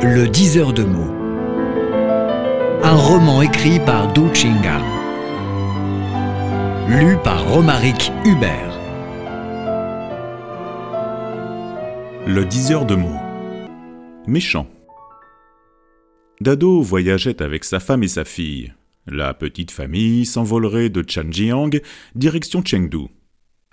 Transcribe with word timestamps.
Le 0.00 0.28
diseur 0.28 0.72
de 0.72 0.84
mots. 0.84 1.12
Un 2.84 2.94
roman 2.94 3.42
écrit 3.42 3.80
par 3.80 4.12
Du 4.12 4.32
Chinga. 4.32 4.78
Lu 6.88 7.16
par 7.24 7.44
Romaric 7.48 8.12
Hubert. 8.24 8.78
Le 12.28 12.44
diseur 12.44 12.86
de 12.86 12.94
mots. 12.94 13.20
Méchant. 14.28 14.68
Dado 16.40 16.80
voyageait 16.80 17.42
avec 17.42 17.64
sa 17.64 17.80
femme 17.80 18.04
et 18.04 18.08
sa 18.08 18.24
fille. 18.24 18.72
La 19.08 19.34
petite 19.34 19.72
famille 19.72 20.26
s'envolerait 20.26 20.90
de 20.90 21.04
Chanjiang, 21.04 21.70
direction 22.14 22.62
Chengdu. 22.64 23.08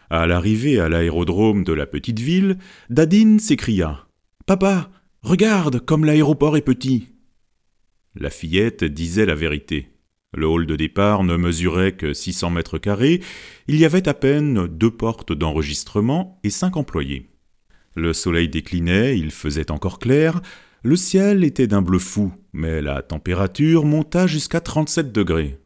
À 0.09 0.25
l'arrivée 0.25 0.79
à 0.79 0.89
l'aérodrome 0.89 1.63
de 1.63 1.73
la 1.73 1.85
petite 1.85 2.19
ville, 2.19 2.57
Dadine 2.89 3.39
s'écria 3.39 4.07
Papa, 4.47 4.89
regarde 5.25 5.79
comme 5.79 6.05
l'aéroport 6.05 6.55
est 6.55 6.61
petit. 6.61 7.09
La 8.13 8.29
fillette 8.29 8.83
disait 8.83 9.25
la 9.25 9.33
vérité. 9.33 9.89
Le 10.35 10.47
hall 10.47 10.67
de 10.67 10.75
départ 10.75 11.23
ne 11.23 11.35
mesurait 11.35 11.93
que 11.93 12.13
600 12.13 12.51
mètres 12.51 12.77
carrés, 12.77 13.21
il 13.67 13.77
y 13.77 13.85
avait 13.85 14.07
à 14.07 14.13
peine 14.13 14.67
deux 14.67 14.91
portes 14.91 15.33
d'enregistrement 15.33 16.39
et 16.43 16.51
cinq 16.51 16.77
employés. 16.77 17.31
Le 17.95 18.13
soleil 18.13 18.49
déclinait, 18.49 19.17
il 19.17 19.31
faisait 19.31 19.71
encore 19.71 19.97
clair, 19.97 20.41
le 20.83 20.95
ciel 20.95 21.43
était 21.43 21.65
d'un 21.65 21.81
bleu 21.81 21.99
fou, 21.99 22.31
mais 22.53 22.81
la 22.83 23.01
température 23.01 23.83
monta 23.83 24.27
jusqu'à 24.27 24.61
37 24.61 25.11
degrés. 25.11 25.57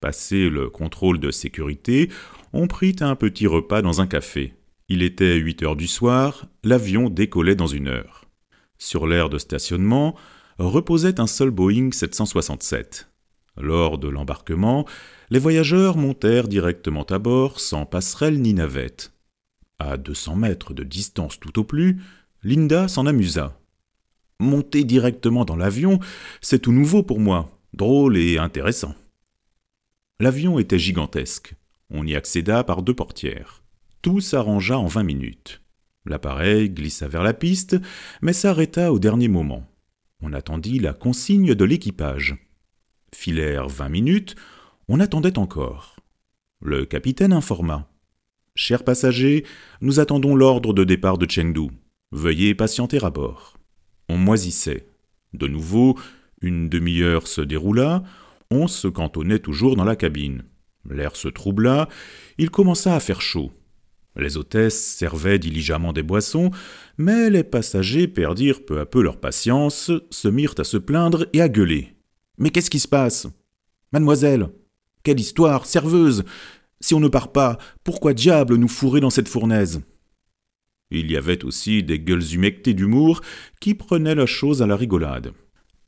Passé 0.00 0.50
le 0.50 0.68
contrôle 0.68 1.20
de 1.20 1.30
sécurité, 1.30 2.10
on 2.52 2.66
prit 2.66 2.96
un 3.00 3.14
petit 3.14 3.46
repas 3.46 3.80
dans 3.80 4.02
un 4.02 4.06
café. 4.06 4.52
Il 4.90 5.02
était 5.02 5.36
8 5.36 5.62
heures 5.62 5.76
du 5.76 5.86
soir, 5.86 6.48
l'avion 6.64 7.08
décollait 7.08 7.54
dans 7.54 7.66
une 7.66 7.88
heure. 7.88 8.25
Sur 8.78 9.06
l'aire 9.06 9.28
de 9.28 9.38
stationnement 9.38 10.14
reposait 10.58 11.20
un 11.20 11.26
seul 11.26 11.50
Boeing 11.50 11.90
767. 11.92 13.08
Lors 13.58 13.98
de 13.98 14.08
l'embarquement, 14.08 14.86
les 15.30 15.38
voyageurs 15.38 15.96
montèrent 15.96 16.48
directement 16.48 17.04
à 17.04 17.18
bord 17.18 17.60
sans 17.60 17.86
passerelle 17.86 18.40
ni 18.40 18.54
navette. 18.54 19.12
À 19.78 19.96
200 19.96 20.36
mètres 20.36 20.74
de 20.74 20.82
distance 20.82 21.40
tout 21.40 21.58
au 21.58 21.64
plus, 21.64 22.00
Linda 22.42 22.88
s'en 22.88 23.06
amusa. 23.06 23.58
Monter 24.38 24.84
directement 24.84 25.44
dans 25.44 25.56
l'avion, 25.56 25.98
c'est 26.40 26.60
tout 26.60 26.72
nouveau 26.72 27.02
pour 27.02 27.18
moi, 27.18 27.50
drôle 27.72 28.16
et 28.16 28.38
intéressant. 28.38 28.94
L'avion 30.20 30.58
était 30.58 30.78
gigantesque. 30.78 31.54
On 31.90 32.06
y 32.06 32.14
accéda 32.14 32.64
par 32.64 32.82
deux 32.82 32.94
portières. 32.94 33.62
Tout 34.02 34.20
s'arrangea 34.20 34.78
en 34.78 34.86
vingt 34.86 35.02
minutes. 35.02 35.62
L'appareil 36.06 36.70
glissa 36.70 37.08
vers 37.08 37.22
la 37.22 37.34
piste, 37.34 37.76
mais 38.22 38.32
s'arrêta 38.32 38.92
au 38.92 38.98
dernier 38.98 39.28
moment. 39.28 39.66
On 40.22 40.32
attendit 40.32 40.78
la 40.78 40.94
consigne 40.94 41.54
de 41.54 41.64
l'équipage. 41.64 42.36
Filèrent 43.14 43.68
vingt 43.68 43.88
minutes, 43.88 44.36
on 44.88 45.00
attendait 45.00 45.38
encore. 45.38 45.96
Le 46.60 46.86
capitaine 46.86 47.32
informa. 47.32 47.88
Chers 48.54 48.84
passagers, 48.84 49.44
nous 49.80 50.00
attendons 50.00 50.34
l'ordre 50.34 50.72
de 50.72 50.84
départ 50.84 51.18
de 51.18 51.28
Chengdu. 51.28 51.68
Veuillez 52.12 52.54
patienter 52.54 53.04
à 53.04 53.10
bord. 53.10 53.58
On 54.08 54.16
moisissait. 54.16 54.86
De 55.34 55.48
nouveau, 55.48 55.98
une 56.40 56.68
demi-heure 56.68 57.26
se 57.26 57.40
déroula, 57.40 58.04
on 58.50 58.68
se 58.68 58.88
cantonnait 58.88 59.40
toujours 59.40 59.76
dans 59.76 59.84
la 59.84 59.96
cabine. 59.96 60.44
L'air 60.88 61.16
se 61.16 61.28
troubla, 61.28 61.88
il 62.38 62.50
commença 62.50 62.94
à 62.94 63.00
faire 63.00 63.20
chaud. 63.20 63.52
Les 64.16 64.36
hôtesses 64.36 64.96
servaient 64.96 65.38
diligemment 65.38 65.92
des 65.92 66.02
boissons, 66.02 66.50
mais 66.96 67.28
les 67.28 67.44
passagers 67.44 68.08
perdirent 68.08 68.64
peu 68.64 68.80
à 68.80 68.86
peu 68.86 69.02
leur 69.02 69.18
patience, 69.18 69.90
se 70.10 70.28
mirent 70.28 70.54
à 70.58 70.64
se 70.64 70.78
plaindre 70.78 71.26
et 71.32 71.42
à 71.42 71.48
gueuler. 71.48 71.94
Mais 72.38 72.50
qu'est-ce 72.50 72.70
qui 72.70 72.78
se 72.78 72.88
passe? 72.88 73.26
Mademoiselle 73.92 74.48
Quelle 75.02 75.20
histoire 75.20 75.66
Serveuse 75.66 76.24
Si 76.80 76.94
on 76.94 77.00
ne 77.00 77.08
part 77.08 77.32
pas, 77.32 77.58
pourquoi 77.84 78.14
diable 78.14 78.56
nous 78.56 78.68
fourrer 78.68 79.00
dans 79.00 79.10
cette 79.10 79.28
fournaise? 79.28 79.82
Il 80.90 81.10
y 81.10 81.16
avait 81.16 81.44
aussi 81.44 81.82
des 81.82 81.98
gueules 81.98 82.34
humectées 82.34 82.74
d'humour 82.74 83.20
qui 83.60 83.74
prenaient 83.74 84.14
la 84.14 84.26
chose 84.26 84.62
à 84.62 84.66
la 84.66 84.76
rigolade. 84.76 85.32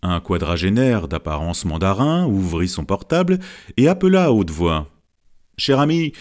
Un 0.02 0.20
quadragénaire 0.20 1.08
d'apparence 1.08 1.64
mandarin 1.64 2.26
ouvrit 2.26 2.69
son 2.69 2.84
portable 2.84 3.38
et 3.76 3.88
appela 3.88 4.25
à 4.25 4.31
haute 4.31 4.50
voix. 4.50 4.91
Cher 5.56 5.81
ami, 5.81 6.12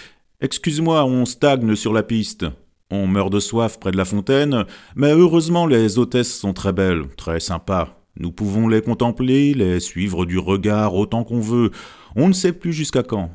excuse-moi, 0.41 1.05
on 1.05 1.25
stagne 1.25 1.75
sur 1.75 1.93
la 1.93 2.03
piste. 2.03 2.45
On 2.89 3.07
meurt 3.07 3.31
de 3.31 3.39
soif 3.39 3.79
près 3.79 3.91
de 3.91 3.97
la 3.97 4.05
fontaine, 4.05 4.65
mais 4.95 5.11
heureusement 5.11 5.65
les 5.65 5.97
hôtesses 5.97 6.33
sont 6.33 6.53
très 6.53 6.73
belles, 6.73 7.07
très 7.17 7.39
sympas. 7.39 7.97
Nous 8.19 8.31
pouvons 8.31 8.67
les 8.67 8.81
contempler, 8.81 9.53
les 9.53 9.79
suivre 9.79 10.25
du 10.25 10.39
regard 10.39 10.95
autant 10.95 11.23
qu'on 11.23 11.41
veut. 11.41 11.71
On 12.15 12.27
ne 12.27 12.33
sait 12.33 12.53
plus 12.53 12.73
jusqu'à 12.73 13.03
quand. 13.03 13.31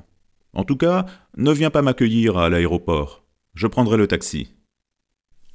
En 0.54 0.64
tout 0.64 0.76
cas, 0.76 1.06
ne 1.36 1.52
viens 1.52 1.70
pas 1.70 1.82
m'accueillir 1.82 2.36
à 2.36 2.48
l'aéroport. 2.48 3.24
Je 3.54 3.66
prendrai 3.66 3.96
le 3.96 4.06
taxi. 4.06 4.54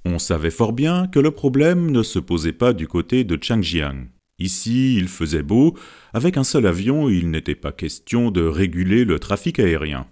On 0.06 0.20
savait 0.20 0.52
fort 0.52 0.74
bien 0.74 1.08
que 1.08 1.20
le 1.20 1.32
problème 1.32 1.92
ne 1.92 2.04
se 2.04 2.20
posait 2.20 2.54
pas 2.54 2.72
du 2.72 2.88
côté 2.88 3.24
de 3.24 3.38
Changjiang. 3.42 4.08
Ici, 4.40 4.96
il 4.96 5.08
faisait 5.08 5.44
beau, 5.44 5.76
avec 6.14 6.38
un 6.38 6.44
seul 6.44 6.68
avion, 6.68 7.10
il 7.10 7.32
n'était 7.32 7.56
pas 7.56 7.72
question 7.72 8.32
de 8.32 8.44
réguler 8.44 9.04
le 9.04 9.20
trafic 9.20 9.60
aérien. 9.60 10.08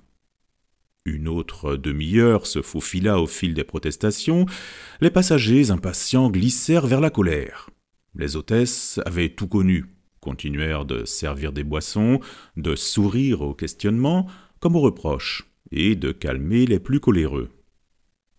Une 1.06 1.28
autre 1.28 1.76
demi-heure 1.76 2.48
se 2.48 2.64
faufila 2.64 3.20
au 3.20 3.28
fil 3.28 3.54
des 3.54 3.64
protestations, 3.64 4.48
les 5.02 5.12
passagers 5.12 5.70
impatients 5.70 6.32
glissèrent 6.32 6.88
vers 6.88 7.02
la 7.02 7.12
colère. 7.12 7.70
Les 8.16 8.36
hôtesses 8.36 9.00
avaient 9.06 9.30
tout 9.30 9.48
connu, 9.48 9.86
continuèrent 10.20 10.86
de 10.86 11.06
servir 11.06 11.54
des 11.54 11.64
boissons, 11.64 12.20
de 12.58 12.76
sourire 12.76 13.42
aux 13.42 13.54
questionnements 13.54 14.26
comme 14.60 14.76
aux 14.76 14.82
reproches, 14.82 15.46
et 15.72 15.96
de 15.96 16.12
calmer 16.12 16.66
les 16.66 16.80
plus 16.80 17.00
coléreux. 17.00 17.52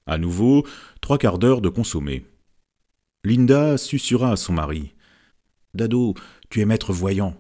À 0.06 0.18
nouveau, 0.18 0.66
trois 1.00 1.18
quarts 1.18 1.38
d'heure 1.38 1.60
de 1.60 1.68
consommer. 1.68 2.26
Linda 3.24 3.76
susurra 3.76 4.32
à 4.32 4.36
son 4.36 4.54
mari. 4.54 4.94
Dado, 5.74 6.14
tu 6.48 6.60
es 6.60 6.64
maître 6.64 6.92
voyant. 6.92 7.36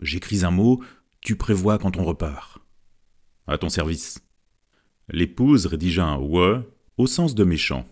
J'écris 0.00 0.44
un 0.44 0.50
mot, 0.50 0.82
tu 1.20 1.36
prévois 1.36 1.78
quand 1.78 1.96
on 1.96 2.04
repart. 2.04 2.58
À 3.46 3.56
ton 3.58 3.68
service. 3.68 4.25
L'épouse 5.08 5.66
rédigea 5.66 6.04
un 6.04 6.18
ouais 6.18 6.60
au 6.96 7.06
sens 7.06 7.34
de 7.34 7.44
méchant. 7.44 7.86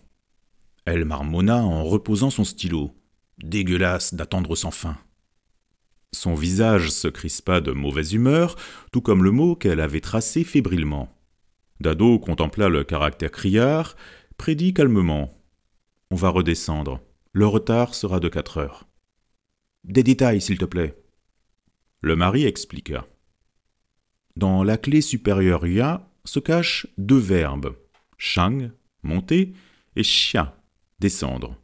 Elle 0.85 1.05
marmonna 1.05 1.63
en 1.63 1.83
reposant 1.83 2.29
son 2.29 2.43
stylo. 2.43 2.91
Dégueulasse 3.37 4.13
d'attendre 4.13 4.55
sans 4.55 4.71
fin. 4.71 4.97
Son 6.13 6.33
visage 6.33 6.91
se 6.91 7.07
crispa 7.07 7.59
de 7.61 7.71
mauvaise 7.71 8.13
humeur, 8.13 8.55
tout 8.91 9.01
comme 9.01 9.23
le 9.23 9.31
mot 9.31 9.55
qu'elle 9.55 9.81
avait 9.81 10.01
tracé 10.01 10.43
fébrilement. 10.43 11.13
Dado 11.81 12.19
contempla 12.19 12.69
le 12.69 12.83
caractère 12.83 13.31
criard, 13.31 13.95
prédit 14.37 14.73
calmement. 14.73 15.31
On 16.11 16.15
va 16.15 16.29
redescendre. 16.29 17.01
Le 17.33 17.47
retard 17.47 17.95
sera 17.95 18.19
de 18.19 18.29
quatre 18.29 18.57
heures. 18.57 18.87
Des 19.83 20.03
détails, 20.03 20.41
s'il 20.41 20.57
te 20.57 20.65
plaît. 20.65 20.97
Le 22.01 22.15
mari 22.15 22.45
expliqua. 22.45 23.07
Dans 24.37 24.63
la 24.63 24.77
clé 24.77 25.01
supérieure 25.01 25.67
ya 25.67 26.09
se 26.25 26.39
cachent 26.39 26.87
deux 26.97 27.17
verbes 27.17 27.75
shang, 28.17 28.71
monter, 29.03 29.53
et 29.95 30.01
xia, 30.01 30.57
descendre. 30.99 31.57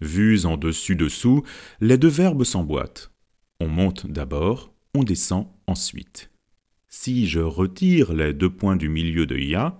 Vus 0.00 0.44
en 0.44 0.56
dessus-dessous, 0.56 1.42
les 1.80 1.98
deux 1.98 2.08
verbes 2.08 2.44
s'emboîtent. 2.44 3.12
On 3.60 3.68
monte 3.68 4.06
d'abord, 4.06 4.72
on 4.94 5.02
descend 5.02 5.48
ensuite. 5.66 6.30
Si 6.88 7.28
je 7.28 7.40
retire 7.40 8.12
les 8.12 8.32
deux 8.32 8.50
points 8.50 8.76
du 8.76 8.88
milieu 8.88 9.26
de 9.26 9.36
ya, 9.36 9.78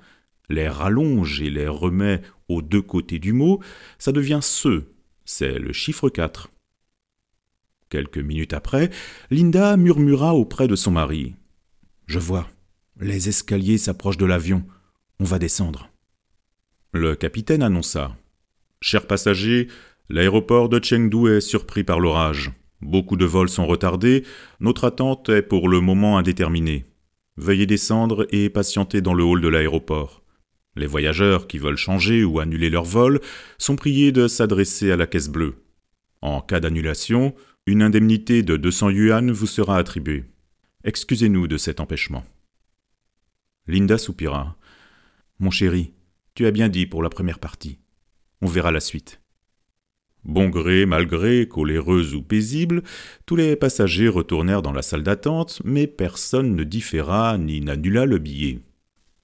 les 0.49 0.69
rallonge 0.69 1.43
et 1.43 1.51
les 1.51 1.69
remets 1.69 2.23
aux 2.49 2.63
deux 2.63 2.83
côtés 2.83 3.19
du 3.19 3.33
mot, 3.33 3.61
ça 3.99 4.13
devient 4.13 4.41
ce, 4.43 4.85
c'est 5.25 5.59
le 5.59 5.73
chiffre 5.73 6.09
4. 6.09 6.51
Quelques 7.89 8.19
minutes 8.19 8.53
après, 8.53 8.91
Linda 9.31 9.77
murmura 9.77 10.35
auprès 10.35 10.69
de 10.69 10.77
son 10.77 10.91
mari. 10.91 11.35
Je 12.07 12.19
vois, 12.19 12.49
les 13.01 13.29
escaliers 13.29 13.79
s'approchent 13.79 14.17
de 14.17 14.27
l'avion, 14.27 14.65
on 15.21 15.25
va 15.25 15.39
descendre. 15.39 15.91
Le 16.93 17.15
capitaine 17.15 17.63
annonça. 17.63 18.17
Chers 18.81 19.07
passagers, 19.07 19.69
l'aéroport 20.09 20.69
de 20.69 20.83
Chengdu 20.83 21.29
est 21.29 21.41
surpris 21.41 21.85
par 21.85 22.01
l'orage. 22.01 22.53
Beaucoup 22.81 23.17
de 23.17 23.25
vols 23.25 23.49
sont 23.49 23.67
retardés, 23.67 24.25
notre 24.61 24.85
attente 24.85 25.29
est 25.29 25.43
pour 25.43 25.69
le 25.69 25.81
moment 25.81 26.19
indéterminée. 26.19 26.85
Veuillez 27.37 27.67
descendre 27.67 28.27
et 28.31 28.49
patienter 28.49 29.01
dans 29.01 29.15
le 29.15 29.25
hall 29.25 29.41
de 29.41 29.49
l'aéroport. 29.49 30.23
Les 30.75 30.87
voyageurs 30.87 31.47
qui 31.47 31.59
veulent 31.59 31.77
changer 31.77 32.25
ou 32.25 32.39
annuler 32.41 32.71
leur 32.71 32.85
vol 32.85 33.21
sont 33.59 33.77
priés 33.77 34.13
de 34.13 34.29
s'adresser 34.29 34.91
à 34.91 34.97
la 34.97 35.07
caisse 35.07 35.29
bleue. 35.29 35.57
En 36.23 36.41
cas 36.41 36.61
d'annulation, 36.61 37.35
une 37.67 37.83
indemnité 37.83 38.43
de 38.43 38.57
200 38.57 38.91
yuan 38.91 39.31
vous 39.31 39.47
sera 39.47 39.79
attribuée. 39.79 40.25
Excusez-nous 40.85 41.47
de 41.47 41.57
cet 41.57 41.81
empêchement. 41.81 42.25
Linda 43.69 43.99
soupira. 43.99 44.57
Mon 45.39 45.51
chéri, 45.51 45.93
tu 46.35 46.47
as 46.47 46.51
bien 46.51 46.69
dit 46.69 46.87
pour 46.87 47.03
la 47.03 47.09
première 47.09 47.39
partie. 47.39 47.79
On 48.43 48.47
verra 48.47 48.71
la 48.71 48.81
suite. 48.81 49.21
Bon 50.25 50.49
gré, 50.49 50.87
mal 50.87 51.07
gré, 51.07 51.47
coléreux 51.49 52.15
ou 52.15 52.23
paisible, 52.23 52.83
tous 53.27 53.37
les 53.37 53.55
passagers 53.57 54.09
retournèrent 54.09 54.63
dans 54.63 54.73
la 54.73 54.83
salle 54.83 55.03
d'attente, 55.03 55.63
mais 55.65 55.87
personne 55.87 56.57
ne 56.57 56.65
différa 56.65 57.39
ni 57.39 57.61
n'annula 57.61 58.07
le 58.07 58.19
billet. 58.19 58.61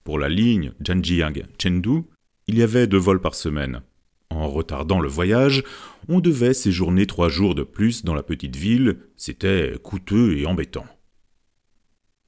Pour 0.04 0.18
la 0.18 0.28
ligne 0.28 0.72
Janjiang-Chengdu, 0.80 2.04
il 2.46 2.58
y 2.58 2.62
avait 2.62 2.86
deux 2.86 2.98
vols 2.98 3.20
par 3.20 3.34
semaine. 3.34 3.82
En 4.30 4.48
retardant 4.48 5.00
le 5.00 5.08
voyage, 5.08 5.62
on 6.08 6.20
devait 6.20 6.54
séjourner 6.54 7.06
trois 7.06 7.28
jours 7.28 7.54
de 7.54 7.62
plus 7.62 8.04
dans 8.04 8.14
la 8.14 8.22
petite 8.22 8.56
ville, 8.56 8.98
c'était 9.16 9.74
coûteux 9.82 10.38
et 10.38 10.46
embêtant. 10.46 10.86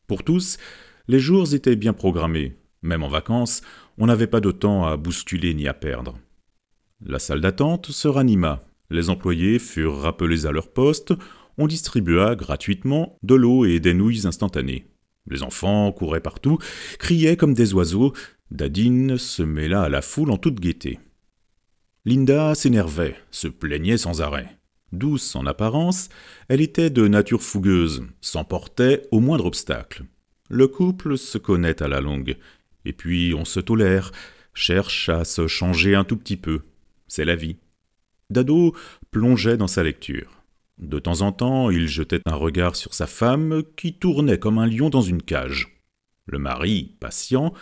Pour 0.06 0.22
tous, 0.22 0.58
les 1.08 1.18
jours 1.18 1.54
étaient 1.54 1.76
bien 1.76 1.92
programmés, 1.92 2.56
même 2.82 3.02
en 3.02 3.08
vacances, 3.08 3.62
on 3.98 4.06
n'avait 4.06 4.26
pas 4.26 4.40
de 4.40 4.50
temps 4.50 4.84
à 4.84 4.96
bousculer 4.96 5.54
ni 5.54 5.66
à 5.68 5.74
perdre. 5.74 6.18
La 7.04 7.18
salle 7.18 7.40
d'attente 7.40 7.90
se 7.90 8.08
ranima. 8.08 8.62
Les 8.90 9.10
employés 9.10 9.58
furent 9.58 9.98
rappelés 9.98 10.46
à 10.46 10.52
leur 10.52 10.72
poste. 10.72 11.12
On 11.58 11.66
distribua 11.66 12.36
gratuitement 12.36 13.18
de 13.22 13.34
l'eau 13.34 13.64
et 13.64 13.80
des 13.80 13.94
nouilles 13.94 14.26
instantanées. 14.26 14.86
Les 15.30 15.42
enfants 15.42 15.90
couraient 15.92 16.20
partout, 16.20 16.58
criaient 16.98 17.36
comme 17.36 17.54
des 17.54 17.72
oiseaux. 17.74 18.12
Dadine 18.50 19.16
se 19.16 19.42
mêla 19.42 19.82
à 19.82 19.88
la 19.88 20.02
foule 20.02 20.30
en 20.30 20.36
toute 20.36 20.60
gaieté. 20.60 20.98
Linda 22.04 22.54
s'énervait, 22.54 23.16
se 23.30 23.48
plaignait 23.48 23.96
sans 23.96 24.20
arrêt. 24.20 24.58
Douce 24.92 25.34
en 25.34 25.46
apparence, 25.46 26.08
elle 26.48 26.60
était 26.60 26.90
de 26.90 27.08
nature 27.08 27.42
fougueuse, 27.42 28.04
s'emportait 28.20 29.02
au 29.10 29.20
moindre 29.20 29.46
obstacle. 29.46 30.04
Le 30.54 30.68
couple 30.68 31.18
se 31.18 31.36
connaît 31.36 31.82
à 31.82 31.88
la 31.88 32.00
longue, 32.00 32.36
et 32.84 32.92
puis 32.92 33.34
on 33.34 33.44
se 33.44 33.58
tolère, 33.58 34.12
cherche 34.54 35.08
à 35.08 35.24
se 35.24 35.48
changer 35.48 35.96
un 35.96 36.04
tout 36.04 36.16
petit 36.16 36.36
peu 36.36 36.62
c'est 37.14 37.24
la 37.24 37.36
vie. 37.36 37.56
Dado 38.30 38.74
plongeait 39.10 39.56
dans 39.56 39.68
sa 39.68 39.82
lecture. 39.82 40.42
De 40.78 40.98
temps 40.98 41.20
en 41.20 41.30
temps, 41.30 41.70
il 41.70 41.86
jetait 41.86 42.20
un 42.26 42.34
regard 42.34 42.74
sur 42.74 42.94
sa 42.94 43.06
femme 43.06 43.62
qui 43.76 43.94
tournait 43.94 44.38
comme 44.38 44.58
un 44.58 44.66
lion 44.66 44.90
dans 44.90 45.00
une 45.00 45.22
cage. 45.22 45.80
Le 46.26 46.38
mari, 46.38 46.96
patient, 46.98 47.54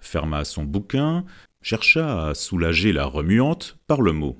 ferma 0.00 0.44
son 0.44 0.64
bouquin, 0.64 1.24
chercha 1.62 2.28
à 2.28 2.34
soulager 2.34 2.92
la 2.92 3.04
remuante 3.06 3.78
par 3.86 4.02
le 4.02 4.12
mot. 4.12 4.38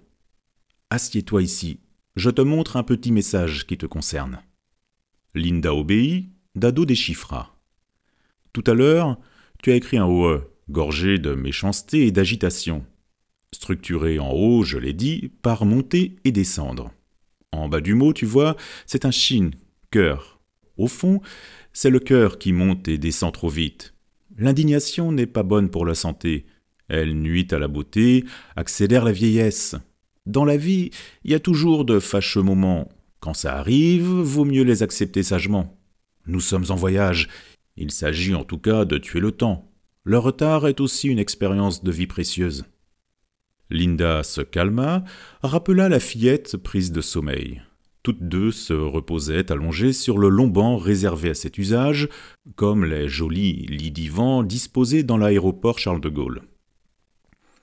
Assieds-toi 0.91 1.43
ici, 1.43 1.81
je 2.15 2.31
te 2.31 2.43
montre 2.43 2.77
un 2.77 2.85
petit 2.85 3.11
message 3.11 3.67
qui 3.67 3.77
te 3.77 3.87
concerne. 3.87 4.41
Linda 5.35 5.75
obéit, 5.75 6.31
Dado 6.55 6.85
déchiffra. 6.85 7.60
Tout 8.53 8.65
à 8.67 8.75
l'heure, 8.75 9.19
tu 9.63 9.73
as 9.73 9.77
écrit 9.77 9.99
un 9.99 10.07
OE, 10.07 10.43
gorgé 10.69 11.19
de 11.19 11.35
méchanceté 11.35 12.07
et 12.07 12.13
d'agitation 12.13 12.85
structuré 13.53 14.19
en 14.19 14.31
haut, 14.31 14.63
je 14.63 14.79
l'ai 14.79 14.93
dit, 14.93 15.31
par 15.43 15.65
monter 15.65 16.17
et 16.25 16.33
descendre. 16.33 16.93
En 17.53 17.69
bas 17.69 17.81
du 17.81 17.95
mot, 17.95 18.13
tu 18.13 18.27
vois, 18.27 18.57
c'est 18.87 19.05
un 19.05 19.11
shin, 19.11 19.51
cœur. 19.91 20.41
Au 20.77 20.87
fond, 20.87 21.21
c'est 21.73 21.91
le 21.91 21.99
cœur 21.99 22.39
qui 22.39 22.53
monte 22.53 22.89
et 22.89 22.99
descend 22.99 23.33
trop 23.33 23.49
vite. 23.49 23.95
L'indignation 24.39 25.13
n'est 25.13 25.27
pas 25.27 25.43
bonne 25.43 25.69
pour 25.69 25.85
la 25.85 25.95
santé. 25.95 26.47
Elle 26.89 27.15
nuit 27.15 27.49
à 27.51 27.59
la 27.59 27.69
beauté, 27.69 28.25
accélère 28.57 29.05
la 29.05 29.13
vieillesse. 29.13 29.77
Dans 30.27 30.45
la 30.45 30.57
vie, 30.57 30.91
il 31.25 31.33
y 31.33 31.35
a 31.35 31.41
toujours 31.41 31.85
de 31.85 31.99
fâcheux 31.99 32.43
moments. 32.43 32.89
Quand 33.21 33.35
ça 33.35 33.57
arrive, 33.57 34.07
vaut 34.07 34.45
mieux 34.45 34.63
les 34.63 34.83
accepter 34.83 35.23
sagement. 35.23 35.77
Nous 36.27 36.41
sommes 36.41 36.67
en 36.71 36.77
voyage. 36.77 37.29
Il 37.81 37.91
s'agit 37.91 38.35
en 38.35 38.45
tout 38.45 38.59
cas 38.59 38.85
de 38.85 38.99
tuer 38.99 39.21
le 39.21 39.33
temps. 39.33 39.73
Le 40.05 40.19
retard 40.19 40.69
est 40.69 40.81
aussi 40.81 41.09
une 41.09 41.19
expérience 41.19 41.83
de 41.83 41.91
vie 41.91 42.07
précieuse. 42.07 42.67
Linda 43.71 44.23
se 44.23 44.43
calma, 44.43 45.03
rappela 45.43 45.89
la 45.89 45.99
fillette 45.99 46.59
prise 46.59 46.93
de 46.93 47.01
sommeil. 47.01 47.63
Toutes 48.03 48.23
deux 48.23 48.51
se 48.51 48.75
reposaient 48.75 49.51
allongées 49.51 49.95
sur 49.95 50.19
le 50.19 50.29
long 50.29 50.49
banc 50.49 50.77
réservé 50.77 51.31
à 51.31 51.35
cet 51.35 51.57
usage, 51.57 52.11
comme 52.55 52.85
les 52.85 53.09
jolis 53.09 53.67
lits 53.67 53.91
divans 53.91 54.43
disposés 54.43 55.03
dans 55.03 55.17
l'aéroport 55.17 55.79
Charles 55.79 56.03
de 56.03 56.11
Gaulle. 56.11 56.43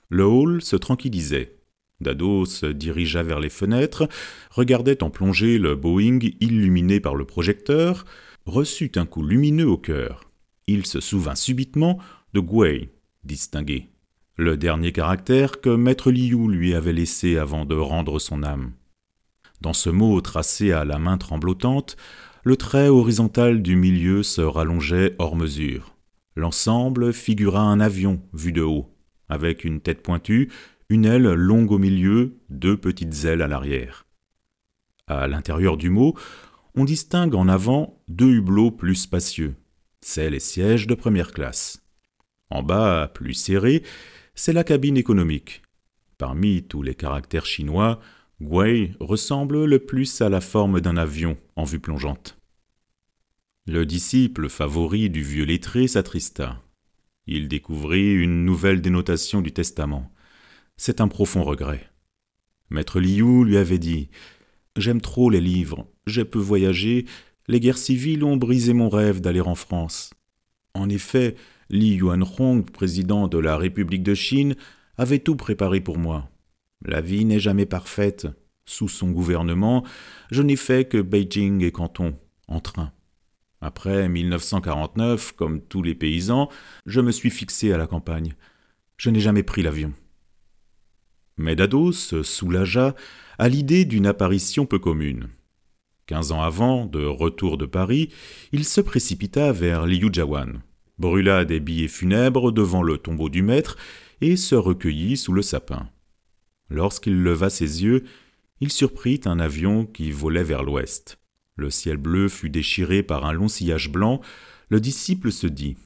Le 0.08 0.24
hall 0.24 0.62
se 0.62 0.74
tranquillisait. 0.74 1.58
Dado 2.00 2.44
se 2.44 2.66
dirigea 2.66 3.22
vers 3.22 3.38
les 3.38 3.50
fenêtres, 3.50 4.08
regardait 4.50 5.04
en 5.04 5.10
plongée 5.10 5.58
le 5.58 5.76
Boeing 5.76 6.18
illuminé 6.40 6.98
par 6.98 7.14
le 7.14 7.24
projecteur, 7.24 8.04
reçut 8.48 8.92
un 8.96 9.06
coup 9.06 9.22
lumineux 9.22 9.68
au 9.68 9.78
cœur. 9.78 10.30
Il 10.66 10.86
se 10.86 11.00
souvint 11.00 11.36
subitement 11.36 11.98
de 12.34 12.40
Guay, 12.40 12.92
distingué 13.24 13.88
le 14.38 14.56
dernier 14.56 14.92
caractère 14.92 15.60
que 15.60 15.68
maître 15.68 16.12
Liu 16.12 16.48
lui 16.48 16.72
avait 16.72 16.92
laissé 16.92 17.38
avant 17.38 17.64
de 17.64 17.74
rendre 17.74 18.20
son 18.20 18.44
âme. 18.44 18.72
Dans 19.60 19.72
ce 19.72 19.90
mot 19.90 20.20
tracé 20.20 20.70
à 20.70 20.84
la 20.84 21.00
main 21.00 21.18
tremblotante, 21.18 21.96
le 22.44 22.56
trait 22.56 22.88
horizontal 22.88 23.62
du 23.62 23.74
milieu 23.74 24.22
se 24.22 24.40
rallongeait 24.40 25.16
hors 25.18 25.34
mesure. 25.34 25.96
L'ensemble 26.36 27.12
figura 27.12 27.62
un 27.62 27.80
avion 27.80 28.22
vu 28.32 28.52
de 28.52 28.62
haut, 28.62 28.94
avec 29.28 29.64
une 29.64 29.80
tête 29.80 30.04
pointue, 30.04 30.52
une 30.88 31.04
aile 31.04 31.32
longue 31.32 31.72
au 31.72 31.78
milieu, 31.78 32.36
deux 32.48 32.76
petites 32.76 33.24
ailes 33.24 33.42
à 33.42 33.48
l'arrière. 33.48 34.06
À 35.08 35.26
l'intérieur 35.26 35.76
du 35.76 35.90
mot, 35.90 36.14
on 36.78 36.84
distingue 36.84 37.34
en 37.34 37.48
avant 37.48 38.00
deux 38.08 38.34
hublots 38.34 38.70
plus 38.70 38.94
spacieux. 38.94 39.56
C'est 40.00 40.30
les 40.30 40.40
sièges 40.40 40.86
de 40.86 40.94
première 40.94 41.32
classe. 41.32 41.82
En 42.50 42.62
bas, 42.62 43.10
plus 43.12 43.34
serrés, 43.34 43.82
c'est 44.34 44.52
la 44.52 44.62
cabine 44.62 44.96
économique. 44.96 45.62
Parmi 46.18 46.62
tous 46.62 46.82
les 46.82 46.94
caractères 46.94 47.46
chinois, 47.46 48.00
Gui 48.40 48.92
ressemble 49.00 49.64
le 49.64 49.78
plus 49.80 50.20
à 50.20 50.28
la 50.28 50.40
forme 50.40 50.80
d'un 50.80 50.96
avion 50.96 51.36
en 51.56 51.64
vue 51.64 51.80
plongeante. 51.80 52.38
Le 53.66 53.84
disciple 53.84 54.48
favori 54.48 55.10
du 55.10 55.22
vieux 55.22 55.44
lettré 55.44 55.88
s'attrista. 55.88 56.62
Il 57.26 57.48
découvrit 57.48 58.14
une 58.14 58.44
nouvelle 58.44 58.80
dénotation 58.80 59.42
du 59.42 59.52
testament. 59.52 60.12
C'est 60.76 61.00
un 61.00 61.08
profond 61.08 61.42
regret. 61.42 61.90
Maître 62.70 63.00
Liu 63.00 63.44
lui 63.44 63.56
avait 63.56 63.78
dit 63.78 64.10
J'aime 64.78 65.00
trop 65.00 65.28
les 65.28 65.40
livres, 65.40 65.88
j'ai 66.06 66.24
peu 66.24 66.38
voyagé, 66.38 67.04
les 67.48 67.58
guerres 67.58 67.78
civiles 67.78 68.22
ont 68.22 68.36
brisé 68.36 68.74
mon 68.74 68.88
rêve 68.88 69.20
d'aller 69.20 69.40
en 69.40 69.56
France. 69.56 70.14
En 70.72 70.88
effet, 70.88 71.34
Li 71.68 71.96
Yuanhong, 71.96 72.70
président 72.70 73.26
de 73.26 73.38
la 73.38 73.56
République 73.56 74.04
de 74.04 74.14
Chine, 74.14 74.54
avait 74.96 75.18
tout 75.18 75.34
préparé 75.34 75.80
pour 75.80 75.98
moi. 75.98 76.30
La 76.84 77.00
vie 77.00 77.24
n'est 77.24 77.40
jamais 77.40 77.66
parfaite. 77.66 78.28
Sous 78.66 78.88
son 78.88 79.10
gouvernement, 79.10 79.84
je 80.30 80.42
n'ai 80.42 80.54
fait 80.54 80.86
que 80.88 80.98
Beijing 80.98 81.64
et 81.64 81.72
Canton, 81.72 82.16
en 82.46 82.60
train. 82.60 82.92
Après 83.60 84.08
1949, 84.08 85.32
comme 85.32 85.60
tous 85.60 85.82
les 85.82 85.96
paysans, 85.96 86.48
je 86.86 87.00
me 87.00 87.10
suis 87.10 87.30
fixé 87.30 87.72
à 87.72 87.78
la 87.78 87.88
campagne. 87.88 88.34
Je 88.96 89.10
n'ai 89.10 89.20
jamais 89.20 89.42
pris 89.42 89.62
l'avion. 89.62 89.92
Medado 91.38 91.92
se 91.92 92.22
soulagea 92.22 92.94
à 93.38 93.48
l'idée 93.48 93.84
d'une 93.84 94.06
apparition 94.06 94.66
peu 94.66 94.78
commune. 94.78 95.28
Quinze 96.06 96.32
ans 96.32 96.42
avant, 96.42 96.86
de 96.86 97.04
retour 97.04 97.58
de 97.58 97.66
Paris, 97.66 98.10
il 98.52 98.64
se 98.64 98.80
précipita 98.80 99.52
vers 99.52 99.86
Liujiawan 99.86 100.60
brûla 100.98 101.44
des 101.44 101.60
billets 101.60 101.88
funèbres 101.88 102.52
devant 102.52 102.82
le 102.82 102.98
tombeau 102.98 103.28
du 103.28 103.42
maître 103.42 103.76
et 104.20 104.36
se 104.36 104.54
recueillit 104.54 105.16
sous 105.16 105.32
le 105.32 105.42
sapin. 105.42 105.88
Lorsqu'il 106.70 107.22
leva 107.22 107.50
ses 107.50 107.82
yeux, 107.82 108.04
il 108.60 108.72
surprit 108.72 109.20
un 109.24 109.38
avion 109.38 109.86
qui 109.86 110.10
volait 110.10 110.42
vers 110.42 110.62
l'ouest. 110.62 111.18
Le 111.56 111.70
ciel 111.70 111.96
bleu 111.96 112.28
fut 112.28 112.50
déchiré 112.50 113.02
par 113.02 113.24
un 113.24 113.32
long 113.32 113.48
sillage 113.48 113.90
blanc. 113.90 114.20
Le 114.68 114.80
disciple 114.80 115.32
se 115.32 115.46
dit 115.46 115.76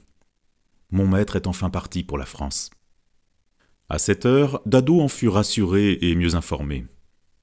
Mon 0.91 1.07
maître 1.07 1.35
est 1.35 1.47
enfin 1.47 1.69
parti 1.69 2.03
pour 2.03 2.17
la 2.17 2.25
France. 2.25 2.71
À 3.89 3.99
cette 3.99 4.25
heure, 4.25 4.61
Dado 4.65 4.99
en 5.01 5.07
fut 5.07 5.27
rassuré 5.27 5.97
et 6.01 6.15
mieux 6.15 6.35
informé. 6.35 6.85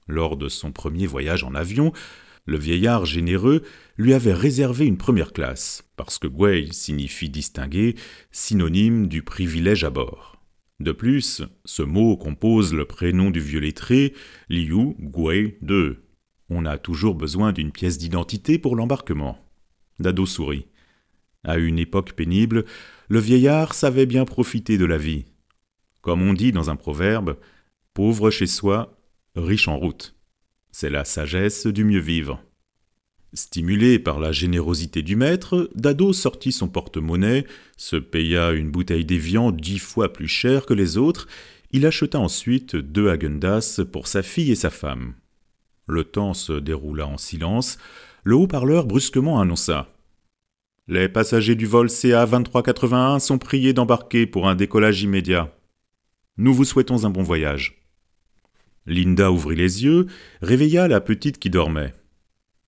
Lors 0.07 0.37
de 0.37 0.49
son 0.49 0.71
premier 0.71 1.05
voyage 1.07 1.43
en 1.43 1.55
avion, 1.55 1.93
le 2.45 2.57
vieillard 2.57 3.05
généreux 3.05 3.61
lui 3.97 4.13
avait 4.13 4.33
réservé 4.33 4.85
une 4.85 4.97
première 4.97 5.31
classe, 5.31 5.83
parce 5.95 6.17
que 6.17 6.27
Guay 6.27 6.69
signifie 6.71 7.29
distingué, 7.29 7.95
synonyme 8.31 9.07
du 9.07 9.21
privilège 9.21 9.83
à 9.83 9.89
bord. 9.89 10.41
De 10.79 10.91
plus, 10.91 11.43
ce 11.63 11.83
mot 11.83 12.17
compose 12.17 12.73
le 12.73 12.85
prénom 12.85 13.29
du 13.29 13.39
vieux 13.39 13.59
lettré, 13.59 14.13
Liu 14.49 14.95
Guay 14.99 15.59
II. 15.61 15.97
On 16.49 16.65
a 16.65 16.79
toujours 16.79 17.13
besoin 17.13 17.53
d'une 17.53 17.71
pièce 17.71 17.99
d'identité 17.99 18.57
pour 18.57 18.75
l'embarquement. 18.75 19.37
Dado 19.99 20.25
sourit. 20.25 20.65
À 21.43 21.57
une 21.57 21.77
époque 21.77 22.13
pénible, 22.13 22.65
le 23.09 23.19
vieillard 23.19 23.75
savait 23.75 24.07
bien 24.07 24.25
profiter 24.25 24.79
de 24.79 24.85
la 24.85 24.97
vie. 24.97 25.25
Comme 26.01 26.21
on 26.21 26.33
dit 26.33 26.51
dans 26.51 26.69
un 26.69 26.75
proverbe, 26.75 27.37
pauvre 27.93 28.29
chez 28.29 28.47
soi, 28.47 28.97
riche 29.35 29.67
en 29.67 29.77
route. 29.77 30.15
C'est 30.71 30.89
la 30.89 31.05
sagesse 31.05 31.67
du 31.67 31.83
mieux 31.83 31.99
vivre. 31.99 32.41
Stimulé 33.33 33.97
par 33.97 34.19
la 34.19 34.33
générosité 34.33 35.03
du 35.03 35.15
maître, 35.15 35.69
Dado 35.75 36.11
sortit 36.11 36.51
son 36.51 36.67
porte-monnaie, 36.67 37.45
se 37.77 37.95
paya 37.95 38.51
une 38.51 38.71
bouteille 38.71 39.05
d'évian 39.05 39.51
dix 39.51 39.79
fois 39.79 40.11
plus 40.11 40.27
chère 40.27 40.65
que 40.65 40.73
les 40.73 40.97
autres, 40.97 41.27
il 41.71 41.85
acheta 41.85 42.19
ensuite 42.19 42.75
deux 42.75 43.09
Agendas 43.09 43.79
pour 43.89 44.07
sa 44.07 44.21
fille 44.21 44.51
et 44.51 44.55
sa 44.55 44.69
femme. 44.69 45.13
Le 45.87 46.03
temps 46.03 46.33
se 46.33 46.53
déroula 46.53 47.07
en 47.07 47.17
silence. 47.17 47.77
Le 48.23 48.35
haut-parleur 48.35 48.85
brusquement 48.85 49.39
annonça 49.39 49.87
Les 50.87 51.07
passagers 51.07 51.55
du 51.55 51.65
vol 51.65 51.89
CA 51.89 52.25
2381 52.25 53.19
sont 53.19 53.37
priés 53.37 53.73
d'embarquer 53.73 54.25
pour 54.25 54.49
un 54.49 54.55
décollage 54.55 55.03
immédiat. 55.03 55.53
Nous 56.41 56.55
vous 56.55 56.65
souhaitons 56.65 57.05
un 57.05 57.11
bon 57.11 57.21
voyage. 57.21 57.85
Linda 58.87 59.31
ouvrit 59.31 59.55
les 59.55 59.83
yeux, 59.83 60.07
réveilla 60.41 60.87
la 60.87 60.99
petite 60.99 61.37
qui 61.37 61.51
dormait. 61.51 61.93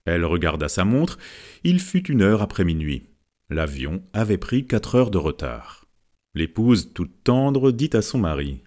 Elle 0.06 0.26
regarda 0.26 0.70
sa 0.70 0.86
montre, 0.86 1.18
il 1.64 1.80
fut 1.80 2.06
une 2.12 2.22
heure 2.22 2.44
après 2.44 2.66
minuit. 2.66 3.10
L'avion 3.50 4.04
avait 4.14 4.38
pris 4.38 4.68
quatre 4.68 4.94
heures 4.94 5.10
de 5.10 5.18
retard. 5.18 5.88
L'épouse, 6.36 6.94
toute 6.94 7.24
tendre, 7.24 7.72
dit 7.72 7.90
à 7.94 8.04
son 8.04 8.20
mari 8.20 8.62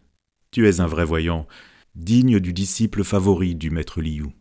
Tu 0.50 0.66
es 0.66 0.80
un 0.80 0.88
vrai 0.88 1.04
voyant, 1.04 1.46
digne 1.94 2.40
du 2.40 2.52
disciple 2.52 3.04
favori 3.04 3.54
du 3.54 3.70
maître 3.70 4.00
Liu. 4.00 4.32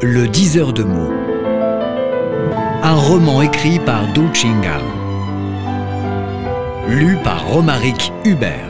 Le 0.00 0.28
diseur 0.28 0.72
de 0.72 0.84
mots. 0.84 1.12
Un 2.84 2.94
roman 2.94 3.42
écrit 3.42 3.80
par 3.80 4.06
Du 4.12 4.32
Chingal. 4.32 4.80
Lu 6.88 7.16
par 7.24 7.44
Romaric 7.48 8.12
Hubert. 8.24 8.67